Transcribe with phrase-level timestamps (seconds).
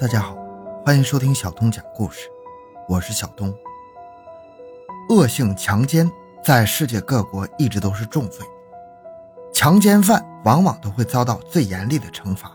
[0.00, 0.34] 大家好，
[0.82, 2.26] 欢迎收听小东讲故事，
[2.88, 3.54] 我是小东。
[5.10, 6.10] 恶性强奸
[6.42, 8.42] 在世界各国一直都是重罪，
[9.52, 12.50] 强奸犯往往都会遭到最严厉的惩罚。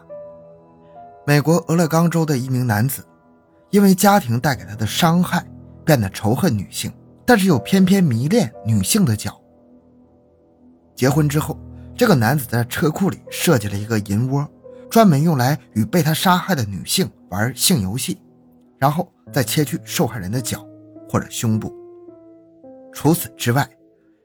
[1.23, 3.05] 美国俄勒冈州的一名男子，
[3.69, 5.45] 因为家庭带给他的伤害，
[5.85, 6.91] 变得仇恨女性，
[7.27, 9.39] 但是又偏偏迷恋女性的脚。
[10.95, 11.55] 结婚之后，
[11.95, 14.49] 这个男子在车库里设计了一个银窝。
[14.95, 18.17] 专门用来与被他杀害的女性玩性游戏，
[18.77, 20.65] 然后再切去受害人的脚
[21.09, 21.75] 或者胸部。
[22.93, 23.69] 除此之外，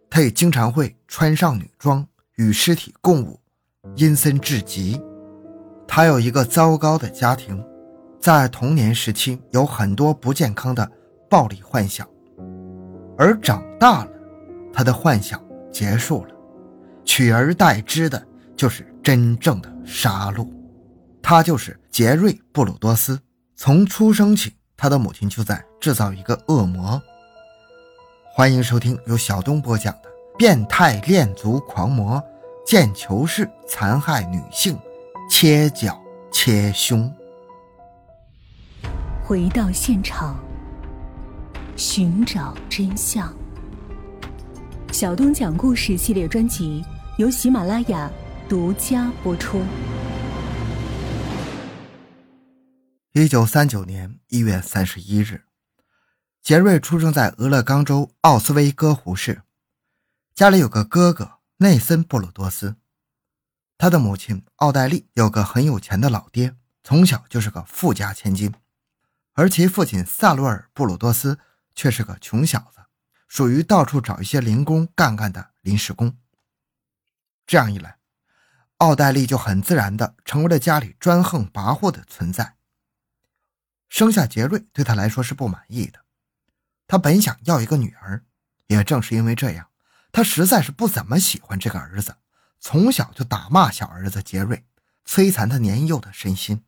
[0.09, 2.07] 他也经常会穿上女装
[2.37, 3.41] 与尸体共舞，
[3.97, 5.03] 阴森至极。
[5.89, 7.61] 他有一个糟糕的家庭，
[8.21, 10.89] 在童年时期有很多不健康的
[11.29, 12.07] 暴力幻想，
[13.19, 14.11] 而长大了，
[14.73, 16.35] 他的幻想结束了，
[17.05, 18.25] 取而代之的
[18.55, 20.47] 就是真正的杀戮。
[21.31, 23.21] 他就是杰瑞·布鲁多斯。
[23.55, 27.01] 从出生起，他的母亲就在制造一个恶魔。
[28.35, 32.21] 欢迎收听由小东播讲的《变态恋足狂魔
[32.67, 34.77] 剑球式残害女性，
[35.31, 35.97] 切脚
[36.33, 37.09] 切胸》。
[39.23, 40.37] 回到现场，
[41.77, 43.33] 寻找真相。
[44.91, 46.85] 小东讲故事系列专辑
[47.19, 48.11] 由喜马拉雅
[48.49, 49.61] 独家播出。
[53.13, 55.45] 一九三九年一月三十一日，
[56.41, 59.43] 杰瑞出生在俄勒冈州奥斯威戈湖市，
[60.33, 62.77] 家里有个哥哥内森·布鲁多斯，
[63.77, 68.55] 他的母亲奥黛丽有个很有钱的老爹，从小就是个富家千金，
[69.33, 71.41] 而其父亲萨罗尔·布鲁多斯
[71.75, 72.83] 却是个穷小子，
[73.27, 76.17] 属于到处找一些零工干干的临时工。
[77.45, 77.99] 这样一来，
[78.77, 82.55] 奥黛丽就很自然地成为了家里专横跋扈的存在。
[84.01, 86.03] 生下杰瑞对他来说是不满意的，
[86.87, 88.25] 他本想要一个女儿，
[88.69, 89.69] 也正是因为这样，
[90.11, 92.17] 他实在是不怎么喜欢这个儿子，
[92.59, 94.65] 从小就打骂小儿子杰瑞，
[95.05, 96.65] 摧残他年幼的身心。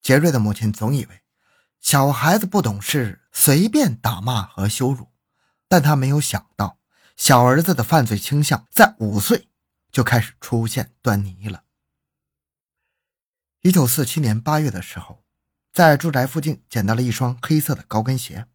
[0.00, 1.22] 杰瑞的母亲总以为
[1.80, 5.08] 小孩子不懂事，随便打骂和羞辱，
[5.66, 6.78] 但他没有想到
[7.16, 9.48] 小儿子的犯罪倾向在五岁
[9.90, 11.64] 就开始出现端倪了。
[13.62, 15.24] 一九四七年八月的时候。
[15.72, 18.46] 在住宅附近捡到了一双黑色的高跟鞋，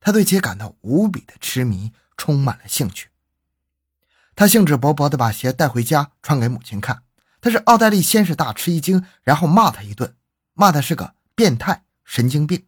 [0.00, 3.08] 他对其感到无比的痴迷，充满了兴趣。
[4.36, 7.02] 他兴致勃勃地把鞋带回家穿给母亲看，
[7.40, 10.16] 但是奥黛丽先是大吃一惊，然后骂他一顿，
[10.52, 12.66] 骂他是个变态、神经病。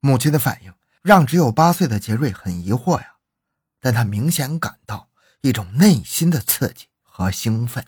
[0.00, 3.14] 母亲的反应让只有八岁的杰瑞很疑惑呀，
[3.80, 5.08] 但他明显感到
[5.40, 7.86] 一种内心的刺激和兴奋。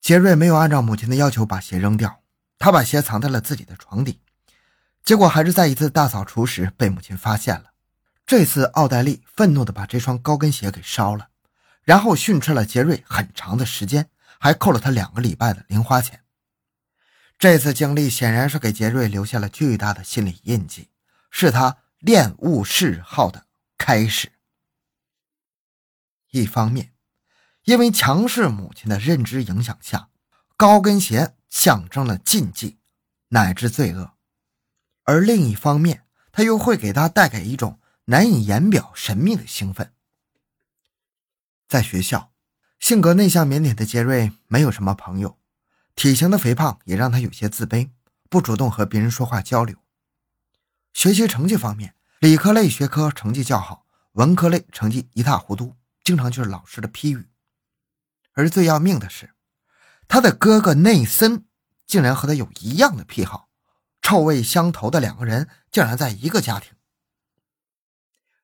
[0.00, 2.22] 杰瑞没有按照母亲的要求把鞋扔掉。
[2.60, 4.20] 他把鞋藏在了自己的床底，
[5.02, 7.72] 结果还是在一次大扫除时被母亲发现了。
[8.26, 11.30] 这次，奥黛丽愤怒地把这双高跟鞋给烧了，
[11.82, 16.22] 然后训斥了杰瑞很长的时间，还扣了他两个礼拜的零花钱。
[17.38, 20.90] 这次经历显然是给杰瑞留下了巨大的心理印记，
[21.30, 23.46] 是他恋物嗜好的
[23.78, 24.30] 开始。
[26.30, 26.92] 一方面，
[27.64, 30.10] 因为强势母亲的认知影响下，
[30.58, 31.34] 高跟鞋。
[31.50, 32.78] 象征了禁忌
[33.28, 34.14] 乃至罪恶，
[35.02, 39.92] 而另一方面，他又会给他带给一种难以言表神秘的兴奋。
[41.68, 42.32] 在学校，
[42.78, 45.38] 性格内向腼腆的杰瑞没有什么朋友，
[45.94, 47.90] 体型的肥胖也让他有些自卑，
[48.28, 49.76] 不主动和别人说话交流。
[50.92, 57.28] 学习成绩方面，理科类学科成绩较好，文科类成绩一塌糊涂，经常就是老师的批语。
[58.32, 59.34] 而最要命的是。
[60.12, 61.44] 他的哥哥内森
[61.86, 63.48] 竟然和他有一样的癖好，
[64.02, 66.72] 臭味相投的两个人竟然在一个家庭。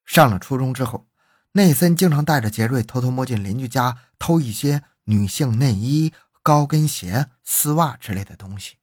[0.05, 1.09] 上了初中之后，
[1.53, 8.77] 内森经常带着杰瑞偷偷摸进邻居家偷一些女性内衣、高跟鞋、丝袜之类的东西，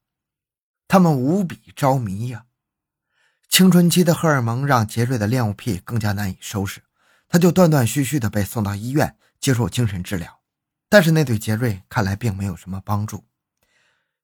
[0.89, 2.47] 他们无比着迷呀。
[3.47, 6.81] 青春期的荷尔蒙让杰瑞的恋物癖更加难以收拾，
[7.29, 10.41] 他就断断续续的被送到医院接受精神治疗。
[10.93, 13.25] 但是那对杰瑞看来并没有什么帮助。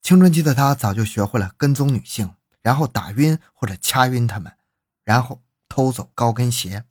[0.03, 4.55] 青春期的他早就学会了跟踪女性，然后打晕或者掐晕他们，
[5.03, 6.85] 然后偷走高跟鞋。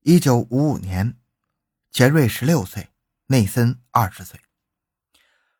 [0.00, 1.16] 一九五五年，
[1.92, 2.88] 杰瑞十六岁，
[3.26, 4.40] 内森二十岁，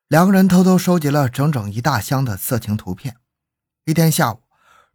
[0.08, 3.18] 两个人偷偷收集了整整一大箱的色情图片。
[3.84, 4.42] 一天下午，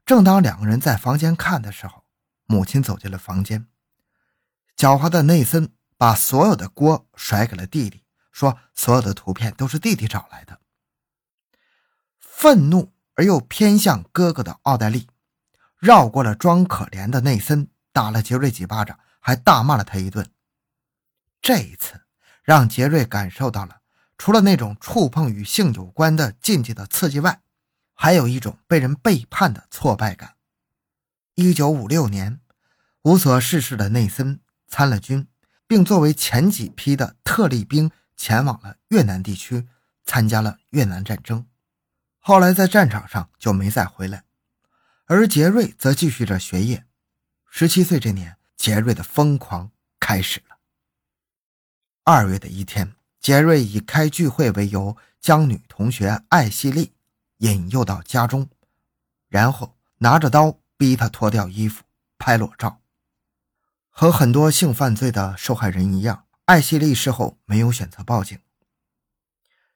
[0.05, 2.03] 正当两个人在房间看的时候，
[2.43, 3.67] 母亲走进了房间。
[4.75, 8.03] 狡猾的内森把所有的锅甩给了弟弟。
[8.37, 10.59] 说所有的图片都是弟弟找来的。
[12.19, 15.07] 愤怒而又偏向哥哥的奥黛丽，
[15.79, 20.29] 绕过了装可怜的内森，打了杰瑞几巴掌，还大骂了他一顿。
[21.41, 22.01] 这一次，
[22.43, 23.81] 让杰瑞感受到了
[24.19, 27.41] 除了那种触碰与性有关的禁忌的刺激外，
[27.95, 30.35] 还有一种被人背叛的挫败感。
[31.33, 32.39] 一九五六年，
[33.01, 35.27] 无所事事的内森参了军，
[35.65, 39.69] 并作为前几批的特立兵前往了越南地区，
[40.03, 41.45] 参加了越南战争。
[42.17, 44.25] 后来在战场上就没再回来，
[45.05, 46.85] 而杰瑞则继续着学业。
[47.49, 50.57] 十七岁这年，杰瑞的疯狂开始了。
[52.03, 56.93] 二月的一天，杰瑞以开聚会为由，将女同学艾希莉
[57.37, 58.49] 引诱到家中，
[59.29, 61.83] 然后拿着刀逼她脱掉衣服
[62.17, 62.81] 拍裸照。
[63.89, 68.39] 和很多性犯罪的受害人一样，艾希莉事后没有选择报警。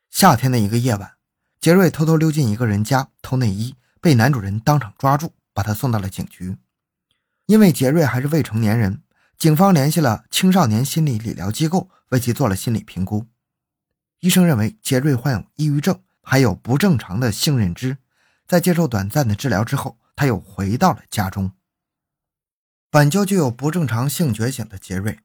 [0.10, 1.16] 夏天的一个夜晚。
[1.60, 6.56] 杰瑞偷偷溜进一个人家偷内衣，被男主人当场抓住，把他送到了警局。
[7.46, 9.04] 因为杰瑞还是未成年人，
[9.38, 13.28] 警方联系了青少年心理理疗机构，为其做了心理评估。
[14.22, 17.98] 医生认为杰瑞患有抑郁症，还有不正常的性认知。
[18.48, 21.52] 在接受短暂的治疗之后，他又回到了家中。
[22.90, 25.20] 本就具有不正常性觉醒的杰瑞，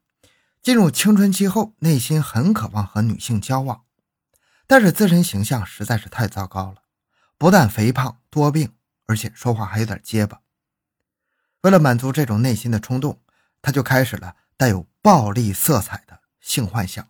[0.62, 3.84] 进入青春期后，内心很渴望和女性交往。
[4.66, 6.82] 但是自身形象实在是太糟糕了，
[7.38, 8.74] 不但肥胖多病，
[9.06, 10.40] 而且说话还有点结巴。
[11.62, 13.20] 为了满足这种内心的冲动，
[13.62, 17.08] 他就开始了带有暴力色彩的性幻想。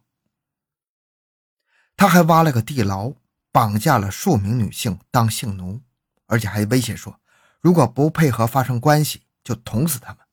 [1.96, 3.14] 他还挖了个地牢，
[3.50, 5.80] 绑架了数名女性当性奴，
[6.26, 7.18] 而且还威胁说，
[7.62, 10.25] 如果不配合发生关系，就捅死他们。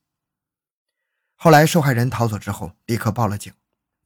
[1.44, 3.52] 后来受害人逃走之后，立刻报了警。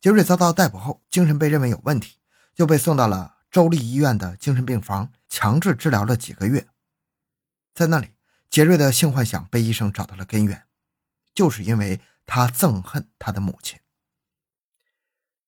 [0.01, 2.17] 杰瑞遭到逮捕后，精神被认为有问题。
[2.55, 6.65] 就被送到了州立医院的精神病房，强制治疗了几个月。
[7.75, 8.13] 在那里，
[8.49, 10.63] 杰瑞的性幻想被医生找到了根源，
[11.35, 13.77] 就是因为他憎恨他的母亲。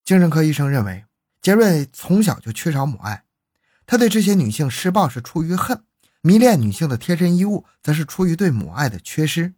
[0.06, 1.06] 精神科医生认为，
[1.42, 3.24] 杰瑞从小就缺少母爱，
[3.88, 5.84] 他对这些女性施暴是出于恨，
[6.22, 9.56] 迷恋女性的贴身衣物则是出于对母爱的缺失。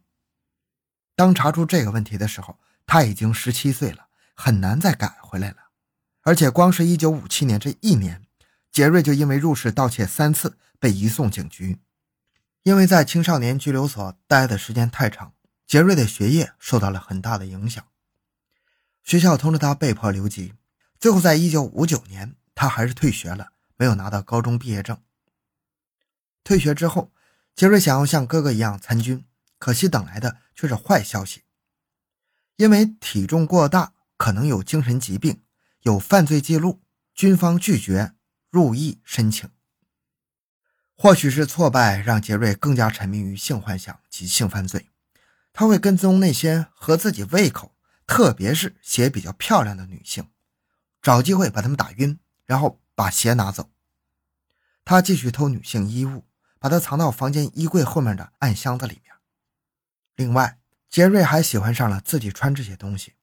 [1.14, 5.56] 当查出这个问题的时候，他已经十七岁了，很难再改回来了。
[6.22, 8.22] 而且，光是一九五七年这一年，
[8.70, 11.80] 杰瑞就因为入室盗窃三次被移送警局。
[12.62, 15.34] 因为在青少年拘留所待的时间太长，
[15.66, 17.84] 杰瑞的学业受到了很大的影响。
[19.02, 20.54] 学校通知他被迫留级，
[21.00, 24.96] 最后在一九五九年，他还是退学了，没有拿到高中毕业证。
[26.44, 27.10] 退学之后，
[27.56, 29.24] 杰瑞想要像哥哥一样参军，
[29.62, 31.44] 可惜等来的却是坏消息，
[32.56, 35.44] 因为体重过大，可能有精神疾病。
[35.82, 36.82] 有犯罪记录，
[37.14, 38.14] 军方拒绝
[38.50, 39.48] 入役申请。
[40.96, 44.88] 或许是挫败让杰瑞更加沉迷于性幻想及性犯罪，
[45.52, 50.28] 他会跟踪那些合自己胃口，特别是鞋比较漂亮的女性，
[51.00, 53.70] 找机会把她们打晕，然后把鞋拿走。
[54.84, 56.24] 他继续偷女性衣物，
[56.58, 59.11] 把它藏到房间衣柜后面的暗箱子里面。
[60.16, 63.14] 另外，杰瑞还喜欢上了自己穿这些东西。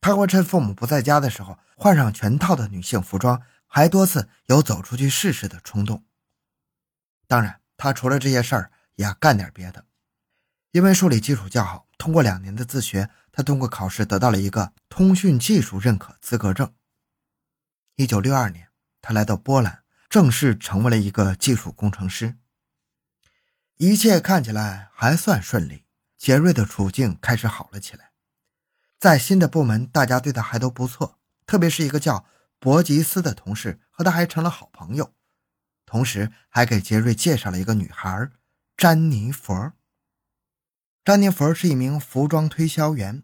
[0.00, 6.04] 他会趁父母不在家的时候换上全套的女性服装，还多次有走出去试试的冲动。
[7.26, 9.84] 当然，他除了这些事儿，也要干点别的。
[10.70, 16.72] 因为数理基础较好，通过两年的自学，他通过考试得到了一个通讯技术认可资格证。
[17.96, 18.68] 一九六二年，
[19.02, 22.36] 他来到波兰，正式成为了一个技术工程师。
[23.76, 25.84] 一切看起来还算顺利，
[26.18, 28.12] 杰瑞的处境开始好了起来。
[28.98, 32.26] 在新的部门，大家对他还都不错，特别是一个叫
[32.58, 35.14] 伯吉斯的同事，和他还成了好朋友。
[35.86, 38.30] 同时，还给杰瑞介绍了一个女孩，
[38.76, 39.70] 詹妮弗。
[41.04, 43.22] 詹妮弗是一名服装推销员，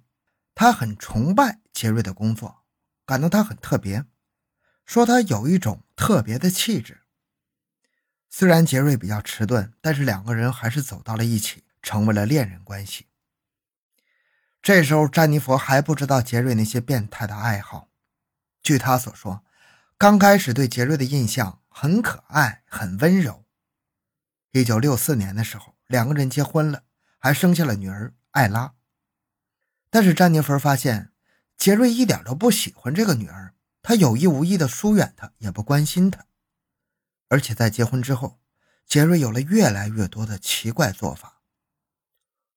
[0.54, 2.64] 她很崇拜杰瑞的工作，
[3.04, 4.06] 感到他很特别，
[4.86, 7.02] 说他有一种特别的气质。
[8.30, 13.06] 虽然杰瑞比较迟钝，但是两个人还是走到了一起，成为了恋人关系。
[14.62, 17.90] 这时候，詹妮弗还不知道杰瑞那些变态的爱好。
[18.62, 19.44] 据他所说，
[19.98, 23.44] 刚开始对杰瑞的印象很可爱、很温柔。
[24.52, 26.84] 一九六四年的时候，两个人结婚了，
[27.18, 28.74] 还生下了女儿艾拉。
[29.90, 31.12] 但是詹妮弗发现，
[31.58, 36.24] 杰瑞一点都不喜欢这个女儿，他有意无意的疏远她，也不关心她。
[37.28, 38.40] 而且在结婚之后，
[38.86, 41.42] 杰瑞有了越来越多的奇怪做法。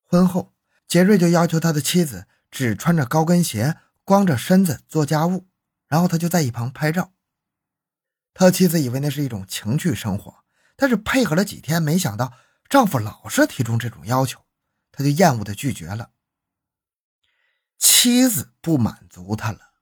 [0.07, 0.55] 婚后。
[0.87, 5.49] 杰瑞就要求他的妻子只穿着高跟鞋、光着身子做家务，
[5.89, 7.11] 然后他就在一旁拍照。
[8.33, 10.45] 他妻子以为那是一种情趣生活，
[10.77, 12.31] 但是配合了几天，没想到
[12.69, 14.45] 丈夫老是提出这种要求，
[14.93, 16.11] 他就厌恶的拒绝了。
[17.77, 19.73] 妻子不满足他了，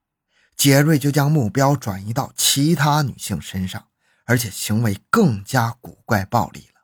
[0.56, 3.90] 杰瑞就将目标转移到其他女性身上，
[4.24, 6.80] 而且行为更加古怪暴力了。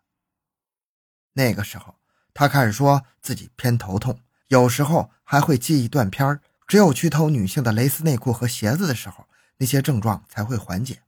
[1.33, 1.97] 那个时候，
[2.35, 9.27] 他开始说自己偏头痛，有时候还会记忆断片只有去偷女性的蕾丝内裤和鞋子的时候，
[9.59, 11.03] 那些症状才会缓解。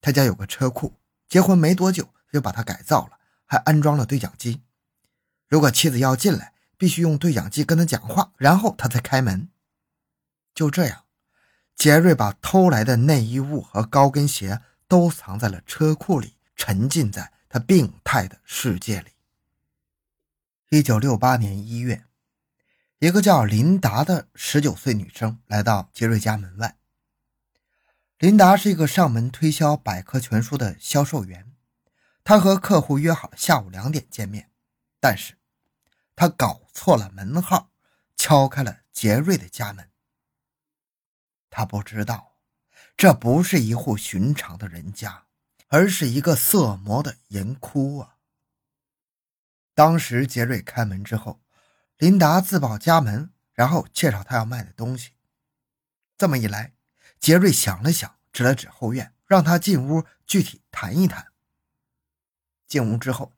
[0.00, 0.94] 他家有个车库，
[1.28, 4.62] 结婚没多久就把它改造了，还安装了对讲机。
[5.48, 9.48] 如果妻子要进来，必须用对讲机跟他讲话，然后他才开门。
[10.54, 11.04] 就这样，
[11.74, 19.10] 杰瑞把偷来的内衣物和高跟鞋都藏在了车库里，沉浸在他病态的世界里。
[20.70, 22.06] 一九六八年一月，
[22.98, 26.76] 一个叫琳达的十九岁女生来到杰瑞家门外。
[28.18, 31.52] 琳达是一个上门推销百科全书的销售员，
[32.24, 34.50] 她和客户约好下午两点见面，
[34.98, 35.38] 但是。
[36.16, 37.70] 他搞错了门号，
[38.16, 39.90] 敲开了杰瑞的家门。
[41.50, 42.38] 他不知道，
[42.96, 45.26] 这不是一户寻常的人家，
[45.68, 48.15] 而是一个色魔的银窟啊！
[49.76, 51.42] 当时杰瑞开门之后，
[51.98, 55.12] 琳达自报家门，然后介绍他要卖的东西。
[56.16, 56.72] 这么一来，
[57.20, 61.26] 杰瑞想了想，指了指后院，让他进屋具体谈一谈。
[62.66, 63.34] 进屋之后。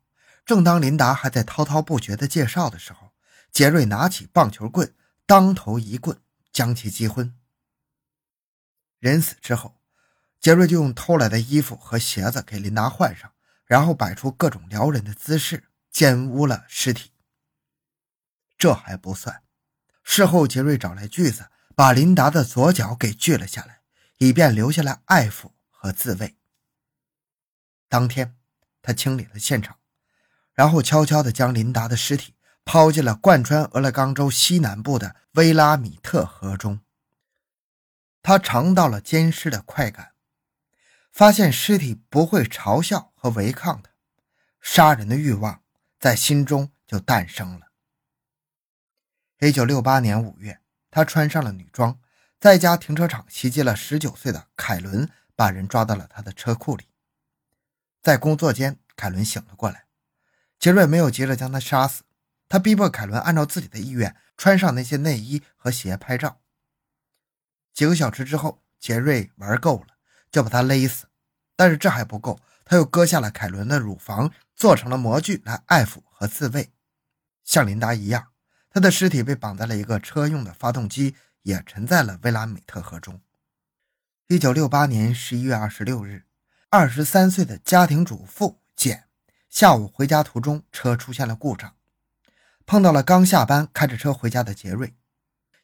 [0.47, 3.13] 正当琳达还在滔滔不绝地介绍的时候，
[3.53, 4.95] 杰瑞拿起棒球棍，
[5.27, 6.19] 当头一棍
[6.51, 7.37] 将其击昏。
[8.99, 9.79] 人死之后，
[10.41, 13.31] 杰瑞就用偷来的衣服和鞋子给琳达换上，
[13.67, 15.65] 然后摆出各种撩人的姿势，
[15.99, 17.11] 奸污了尸体。
[18.57, 19.43] 这还不算，
[20.05, 23.81] 事后杰瑞找来锯子，把琳达的左脚给锯了下来，
[24.19, 26.37] 以便留下来爱抚和自慰。
[27.89, 28.37] 当天，
[28.81, 29.81] 他清理了现场。
[30.53, 36.79] 然后悄悄地将琳达的尸体抛进了贯穿俄勒冈州西南部的威拉米特河中。
[38.23, 40.13] 他尝到了奸尸的快感，
[41.11, 43.91] 发现尸体不会嘲笑和违抗他，
[44.61, 45.65] 杀人的欲望
[45.99, 47.69] 在心中就诞生了。
[49.41, 52.01] 一九六八年五月，他穿上了女装，
[52.41, 56.89] 在家停车场袭击了十九岁的凯伦，把人抓到了他的车库里。
[58.03, 59.87] 在工作间，凯伦醒了过来。
[60.59, 62.03] 杰瑞没有急着将他杀死，
[62.49, 66.41] 他逼迫凯伦按照自己的意愿穿上那些内衣和鞋拍照。
[67.73, 69.97] 几个小时之后，杰瑞玩够了，
[70.33, 71.07] 就把他勒死。
[71.55, 76.73] 但是这还不够，他又割下了凯伦的乳房，做成了模具来爱抚和自慰。
[77.45, 78.33] 像琳达一样，
[78.69, 83.23] 他的尸体被绑在了一个车用的发动机，也沉在了威拉美特河中。
[84.27, 86.25] 一九六八年十一月二十六日，
[86.69, 89.05] 二十三岁的家庭主妇简。
[89.49, 91.75] 下午回家途中，车出现了故障，
[92.67, 94.95] 碰到了刚下班开着车回家的杰瑞。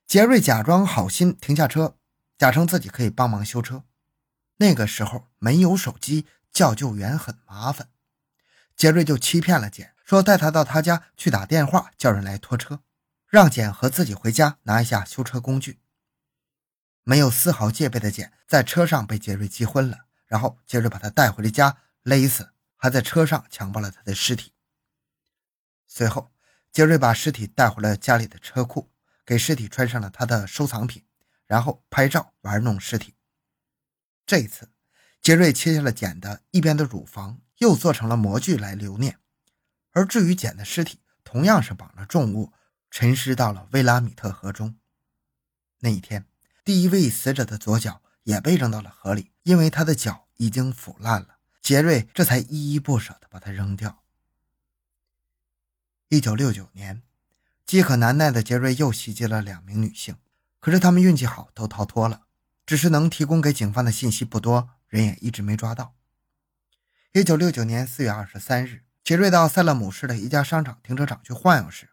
[0.07, 1.99] 杰瑞假装好心停下车，
[2.39, 3.85] 假称自己可以帮忙修车。
[4.57, 7.89] 那个时候没有手机，叫救援很麻烦。
[8.77, 12.83] 杰瑞就欺骗了简，说带他到他家去打电话叫人来拖车，
[13.29, 15.81] 让简和自己回家拿一下修车工具。
[17.03, 22.51] 没有丝毫戒备的简在车上被杰瑞击昏了，然后杰瑞把他带回了家，勒死。
[22.77, 24.53] 还在车上强暴了他的尸体。
[25.87, 26.35] 随后，
[26.71, 28.91] 杰瑞把尸体带回了家里的车库，
[29.25, 31.03] 给尸体穿上了他的收藏品，
[31.47, 33.15] 然后拍照玩弄尸体。
[34.27, 34.71] 这一次，
[35.23, 39.19] 杰瑞切下了简的一边的乳房，又做成了模具来留念。
[39.93, 42.53] 而至于简的尸体，同样是绑了重物，
[42.91, 44.77] 沉尸到了威拉米特河中。
[45.81, 46.27] 那一天，
[46.65, 51.37] 第一位死者的左脚也被扔到了河里，因为他的脚已经腐烂了。
[51.63, 54.03] 杰瑞这才依依不舍地把它扔掉。
[56.09, 57.03] 一九六九年，
[57.65, 60.17] 饥渴难耐的杰瑞又袭击了两名女性，
[60.61, 62.23] 可是他们运气好，都逃脱了。
[62.67, 65.95] 只是能提供给警方的信息不多，人也一直没抓到。
[67.17, 71.91] 一九六九年四月二十三日，杰瑞到塞勒姆市的一家商场停车场去晃悠时，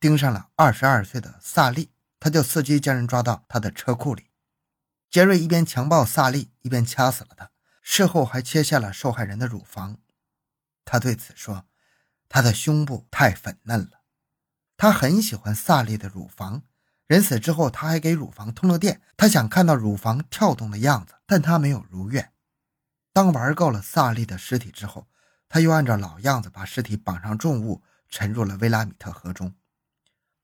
[0.00, 4.30] 盯上了二十二岁的萨利，他就伺机将人抓到他的车库里。
[5.10, 7.50] 杰瑞一边强暴萨利，一边掐死了他。
[7.82, 9.98] 事后还切下了受害人的乳房，
[10.86, 11.66] 他对此说
[12.30, 14.00] ：“他的胸部太粉嫩了，
[14.78, 16.62] 他很喜欢萨利的乳房。
[17.06, 22.31] 人死之后，他还给乳房通了电，他想看到乳房跳动的样子，但他没有如愿。
[23.12, 25.06] 当玩够了萨利的尸体之后，
[25.48, 29.54] 他又按照老样子把尸体绑上重物，沉入了威拉米特河中。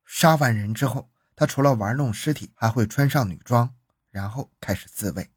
[0.04, 3.74] 杀完人之后，他除了玩弄尸体，还会穿上女装，
[4.10, 5.30] 然后开始自慰。”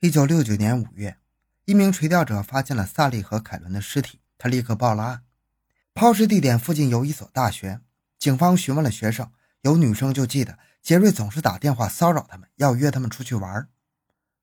[0.00, 1.16] 一九六九年五月，
[1.64, 5.22] 一名垂钓者发现了萨利和凯伦的尸体，他立刻报了案。
[5.94, 7.80] 抛尸地点附近有一所大学，
[8.18, 13.68] 警方询问了学生，有女生就记得杰瑞总是打电话骚扰他们，要约他们出去玩。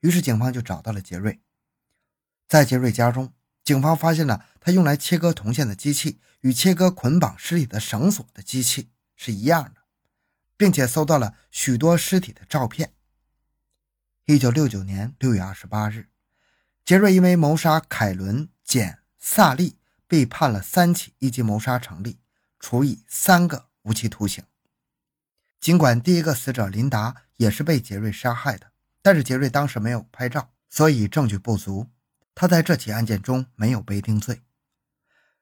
[0.04, 1.42] 于是警方就找到了杰瑞。
[2.48, 3.34] 在杰瑞家中，
[3.64, 9.84] 警方发现了他用来切割铜线的机器与切割捆绑尸体的绳索的机器是一样的，
[10.58, 12.94] 并且搜到了许多尸体的照片。
[14.26, 16.10] 一九六九年六月二十八日。
[16.86, 22.20] 杰瑞因为谋杀凯伦·简·萨利被判了三起一级谋杀成立，
[22.60, 24.44] 处以三个无期徒刑。
[25.62, 28.73] 尽管第一个死者琳达也是被杰瑞杀害的，
[29.04, 31.92] 但是杰瑞当时没有拍照，所以证据不足。
[32.34, 34.42] 他在这起案件中没有被定罪。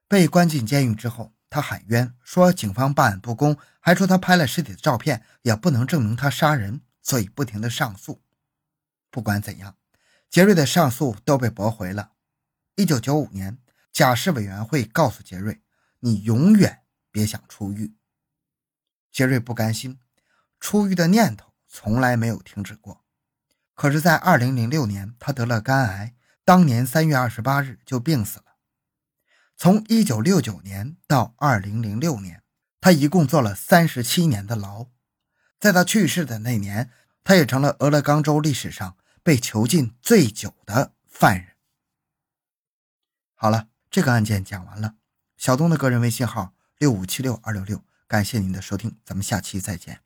[0.10, 8.22] 被关进监狱之后，他喊冤说警方办案不公，还说他拍了尸体的照片也不能证明他杀人，所以不停的上诉。
[9.10, 9.78] 不管怎样。
[10.30, 12.14] 杰瑞的上诉都被驳回了。
[12.76, 13.58] 一九九五年，
[13.92, 15.62] 假释委员会告诉杰瑞
[16.00, 17.98] ：“你永远别想出狱。”
[19.12, 20.00] 杰瑞不甘心，
[20.58, 23.04] 出狱的念头从来没有停止过。
[23.82, 26.14] 可是，在二零零六年，他得了肝癌，
[26.46, 28.46] 当年三月二十八日就病死了。
[29.58, 32.44] 从一九六九年到二零零六年，
[32.80, 34.86] 他一共坐了三十七年的牢。
[35.60, 36.92] 在他去世的那年，
[37.24, 38.98] 他也成了俄勒冈州历史上。
[39.24, 41.56] 被囚禁最久的犯人。
[43.34, 44.94] 好了，这个案件讲完了。
[45.38, 50.02] 小东的个人微信号六五七六二六六，感谢您的收听，咱们下期再见。